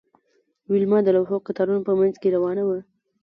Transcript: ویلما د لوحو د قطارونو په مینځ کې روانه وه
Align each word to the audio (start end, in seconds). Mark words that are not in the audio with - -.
ویلما 0.71 0.99
د 1.03 1.07
لوحو 1.15 1.37
د 1.41 1.45
قطارونو 1.47 1.85
په 1.87 1.93
مینځ 1.99 2.15
کې 2.21 2.33
روانه 2.35 2.63
وه 2.67 2.79